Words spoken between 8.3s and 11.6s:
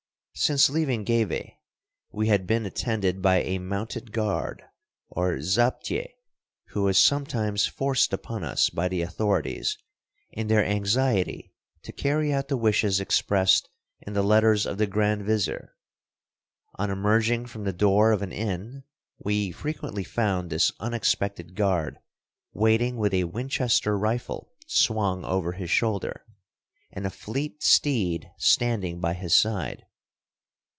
us by the authorities in their anxiety